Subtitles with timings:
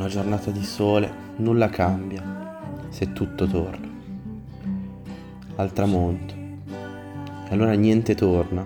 [0.00, 2.56] una giornata di sole, nulla cambia
[2.88, 3.86] se tutto torna.
[5.56, 6.32] Al tramonto.
[6.34, 8.64] E allora niente torna.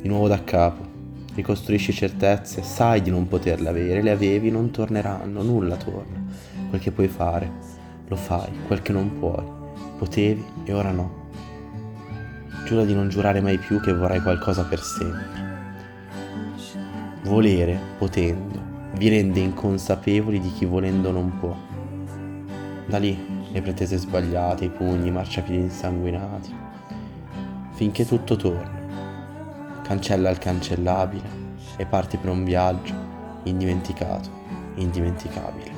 [0.00, 0.90] Di nuovo da capo.
[1.34, 6.22] Ricostruisci certezze, sai di non poterle avere, le avevi, non torneranno, nulla torna.
[6.68, 7.50] Quel che puoi fare,
[8.06, 9.42] lo fai, quel che non puoi,
[9.98, 11.30] potevi e ora no.
[12.64, 15.50] Giura di non giurare mai più che vorrai qualcosa per sempre.
[17.24, 21.56] Volere, potendo, vi rende inconsapevoli di chi volendo non può.
[22.86, 26.54] Da lì le pretese sbagliate, i pugni, i marciapiedi insanguinati,
[27.72, 28.80] finché tutto torna
[29.82, 31.40] cancella il cancellabile
[31.76, 32.94] e parti per un viaggio
[33.44, 34.30] indimenticato,
[34.76, 35.70] indimenticabile.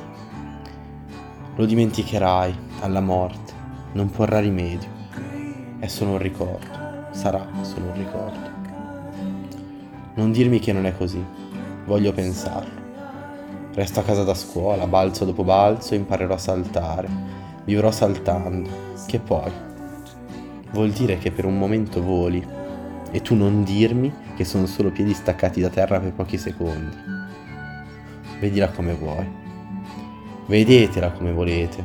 [1.57, 3.53] Lo dimenticherai alla morte,
[3.93, 4.89] non porrà rimedio,
[5.79, 6.67] è solo un ricordo,
[7.11, 8.53] sarà solo un ricordo.
[10.15, 11.25] Non dirmi che non è così,
[11.87, 12.84] voglio pensarlo.
[13.75, 17.09] Resto a casa da scuola, balzo dopo balzo, imparerò a saltare,
[17.65, 18.71] vivrò saltando,
[19.07, 19.51] che poi
[20.71, 22.47] vuol dire che per un momento voli
[23.11, 26.97] e tu non dirmi che sono solo piedi staccati da terra per pochi secondi.
[28.39, 29.29] Vedila come vuoi.
[30.47, 31.85] Vedetela come volete.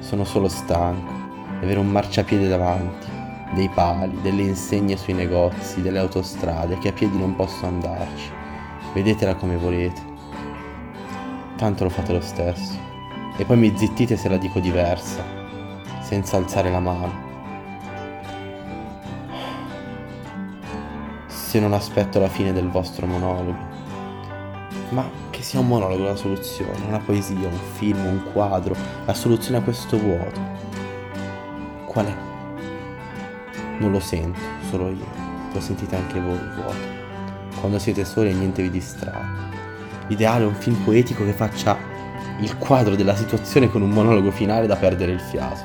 [0.00, 1.12] Sono solo stanco
[1.60, 3.06] di avere un marciapiede davanti,
[3.54, 8.30] dei pali, delle insegne sui negozi, delle autostrade che a piedi non posso andarci.
[8.94, 10.09] Vedetela come volete.
[11.60, 12.78] Tanto lo fate lo stesso.
[13.36, 15.22] E poi mi zittite se la dico diversa,
[16.00, 17.28] senza alzare la mano
[21.50, 23.54] se non aspetto la fine del vostro monologo.
[24.90, 28.74] Ma che sia un monologo la soluzione, una poesia, un film, un quadro,
[29.04, 30.40] la soluzione a questo vuoto.
[31.84, 32.14] Qual è?
[33.80, 34.38] Non lo sento,
[34.70, 35.06] solo io.
[35.52, 37.58] Lo sentite anche voi, il vuoto.
[37.58, 39.59] Quando siete soli e niente vi distrae.
[40.10, 41.78] L'ideale è un film poetico che faccia
[42.40, 45.60] il quadro della situazione con un monologo finale da perdere il fiato.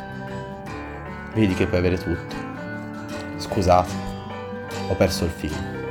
[1.34, 2.36] Vedi che puoi avere tutto.
[3.38, 3.92] Scusate,
[4.88, 5.85] ho perso il film.